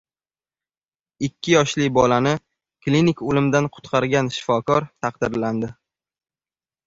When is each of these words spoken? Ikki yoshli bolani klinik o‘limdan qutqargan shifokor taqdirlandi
Ikki 1.27 1.51
yoshli 1.55 1.89
bolani 1.97 2.31
klinik 2.87 3.21
o‘limdan 3.31 3.69
qutqargan 3.75 4.33
shifokor 4.37 4.87
taqdirlandi 5.07 5.69